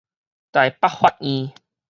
[0.51, 1.53] 臺北法院